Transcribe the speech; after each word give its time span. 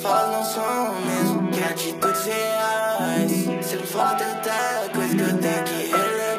Fala 0.00 0.30
não 0.30 0.44
são 0.44 0.94
mesmo 1.00 1.50
que 1.50 1.60
atitudes 1.60 2.24
reais 2.24 3.66
Sempre 3.66 3.86
fala 3.88 4.14
tanta 4.14 4.90
coisa 4.94 5.16
que 5.16 5.22
eu 5.22 5.38
tenho 5.38 5.64
que 5.64 5.90
relevar. 5.90 6.38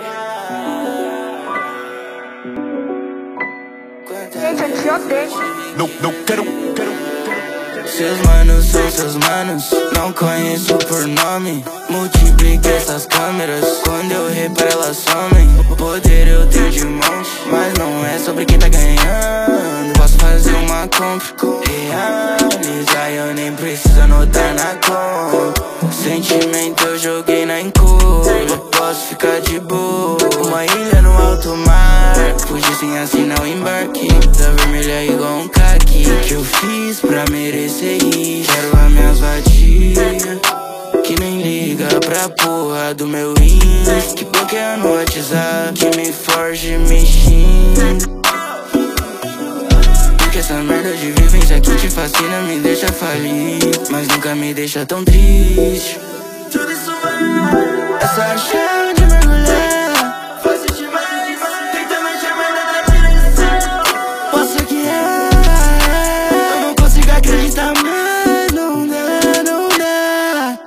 Gente, 4.33 4.61
eu 4.61 4.81
te 4.81 4.89
odeio. 4.89 5.77
Não, 5.77 5.89
não 6.01 6.23
quero, 6.23 6.45
quero. 6.73 7.87
Seus 7.89 8.21
manos 8.21 8.65
são 8.65 8.91
seus 8.91 9.15
manos, 9.17 9.69
não 9.93 10.13
conheço 10.13 10.77
por 10.77 11.05
nome 11.07 11.65
Multiplique 11.89 12.67
essas 12.69 13.05
câmeras, 13.07 13.65
quando 13.83 14.11
eu 14.11 14.29
reparo 14.29 14.69
elas 14.71 14.97
somem. 14.97 15.75
Poder 15.75 16.27
eu 16.27 16.47
tenho 16.47 16.71
de 16.71 16.85
monte, 16.85 17.29
mas 17.51 17.73
não 17.73 18.05
é 18.05 18.19
sobre 18.19 18.45
quem 18.45 18.57
tá 18.57 18.69
ganhando 18.69 18.88
nem 23.49 23.55
preciso 23.55 24.01
anotar 24.01 24.53
na 24.53 24.75
conta 24.75 25.69
Sentimento 25.91 26.83
eu 26.85 26.97
joguei 26.99 27.45
na 27.45 27.59
encolha, 27.59 28.57
posso 28.77 29.07
ficar 29.07 29.41
de 29.41 29.59
boa. 29.59 30.17
Uma 30.45 30.65
ilha 30.65 31.01
no 31.01 31.11
alto 31.11 31.55
mar, 31.55 32.13
fugir 32.47 32.75
sem 32.75 32.97
assinar 32.97 33.41
o 33.41 33.47
embarque. 33.47 34.07
Da 34.37 34.51
vermelha 34.51 35.05
igual 35.05 35.39
um 35.39 35.47
caqui, 35.47 36.05
que 36.27 36.33
eu 36.33 36.43
fiz 36.43 36.99
pra 36.99 37.25
merecer 37.31 37.97
isso. 38.15 38.51
Quero 38.51 38.77
as 38.77 38.91
minhas 38.91 39.19
vadias. 39.19 40.23
Que 41.03 41.19
nem 41.19 41.41
liga 41.41 41.87
pra 42.05 42.29
porra 42.29 42.93
do 42.93 43.07
meu 43.07 43.33
ins 43.41 44.13
Que 44.13 44.25
bloqueia 44.25 44.77
no 44.77 44.93
WhatsApp. 44.93 45.73
Que 45.73 45.97
me 45.97 46.13
forge, 46.13 46.77
me 46.77 47.03
xinga 47.05 48.18
Essa 50.39 50.63
merda 50.63 50.93
de 50.93 51.11
vivência 51.11 51.57
aqui 51.57 51.75
te 51.75 51.89
fascina 51.89 52.39
Me 52.43 52.59
deixa 52.59 52.87
falir. 52.93 53.59
Mas 53.91 54.07
nunca 54.07 54.33
me 54.35 54.53
deixa 54.53 54.85
tão 54.85 55.03
triste. 55.03 55.99
Tudo 56.49 56.71
isso 56.71 56.93
vai 57.03 57.97
Essa 57.99 58.37
chave 58.37 58.93
de 58.93 59.05
mergulhar. 59.05 60.39
Fácil 60.41 60.73
demais. 60.77 61.39
Tenta 61.73 61.99
me 61.99 62.21
chamar 62.21 62.51
na 62.55 62.63
direção 62.87 63.83
Posso 64.31 64.63
que 64.63 64.87
é. 64.87 65.19
Eu 66.55 66.61
não 66.61 66.75
consigo 66.75 67.11
acreditar 67.11 67.73
mais 67.83 68.51
Não 68.53 68.87
dá, 68.87 69.43
não 69.43 69.67
dá. 69.77 70.57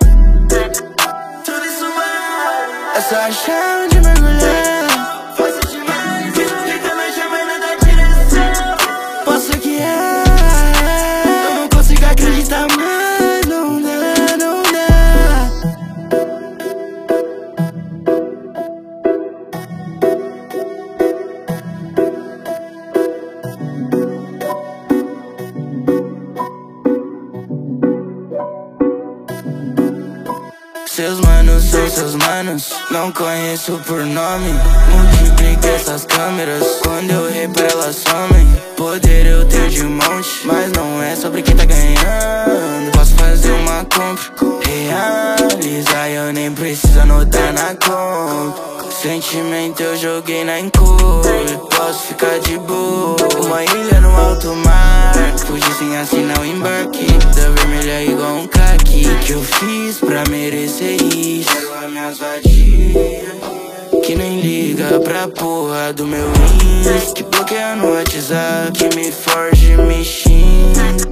Tudo 1.46 1.64
isso 1.64 1.86
vai 1.96 2.98
Essa 2.98 3.32
chave 3.32 3.88
de 3.88 4.01
Seus 30.94 31.18
manos 31.20 31.64
são 31.64 31.88
seus 31.88 32.14
manos, 32.16 32.70
não 32.90 33.10
conheço 33.12 33.80
por 33.86 34.04
nome. 34.04 34.52
Multiplique 34.90 35.66
essas 35.68 36.04
câmeras, 36.04 36.62
quando 36.82 37.10
eu 37.10 37.32
reparo 37.32 37.66
elas 37.72 37.96
somem. 37.96 38.46
Poder 38.76 39.26
eu 39.26 39.44
tenho 39.46 39.70
de 39.70 39.84
monte, 39.84 40.40
mas 40.44 40.70
não 40.72 41.02
é 41.02 41.16
sobre 41.16 41.40
quem 41.40 41.56
tá 41.56 41.64
ganhando. 41.64 42.92
Posso 42.92 43.14
fazer 43.14 43.52
uma 43.52 43.84
compra, 43.86 44.22
realizar 44.62 46.10
eu 46.10 46.32
nem 46.32 46.52
preciso 46.52 47.00
anotar 47.00 47.54
na 47.54 47.74
conta 47.74 48.81
Sentimento 49.02 49.82
eu 49.82 49.96
joguei 49.96 50.44
na 50.44 50.60
encolha, 50.60 51.58
posso 51.76 52.06
ficar 52.06 52.38
de 52.38 52.56
boa. 52.56 53.16
Uma 53.44 53.64
ilha 53.64 54.00
no 54.00 54.16
alto 54.16 54.54
mar, 54.54 55.12
fugir 55.44 55.74
sem 55.74 55.96
assinar 55.96 56.38
o 56.38 56.44
embarque. 56.44 57.06
Da 57.34 57.48
vermelha 57.50 58.04
igual 58.04 58.36
um 58.36 58.46
caqui, 58.46 59.02
que 59.26 59.32
eu 59.32 59.42
fiz 59.42 59.98
pra 59.98 60.22
merecer 60.30 61.02
isso. 61.02 61.50
As 61.82 61.90
minhas 61.90 62.18
vadias. 62.18 63.26
Que 64.06 64.14
nem 64.14 64.40
liga 64.40 65.00
pra 65.00 65.26
porra 65.26 65.92
do 65.92 66.06
meu 66.06 66.28
ins 66.28 67.12
Que 67.12 67.24
bloqueia 67.24 67.74
no 67.74 67.94
WhatsApp. 67.94 68.70
Que 68.72 68.94
me 68.94 69.10
forge, 69.10 69.76
me 69.78 70.04
xinga 70.04 71.11